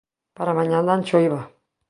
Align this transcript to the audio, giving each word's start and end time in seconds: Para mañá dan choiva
Para 0.37 0.57
mañá 0.59 0.79
dan 0.87 1.05
choiva 1.07 1.41